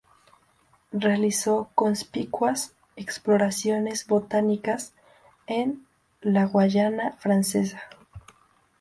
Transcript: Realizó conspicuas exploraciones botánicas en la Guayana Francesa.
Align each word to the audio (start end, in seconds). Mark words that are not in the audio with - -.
Realizó 0.93 1.69
conspicuas 1.75 2.75
exploraciones 2.95 4.07
botánicas 4.07 4.95
en 5.45 5.85
la 6.23 6.45
Guayana 6.45 7.11
Francesa. 7.19 7.83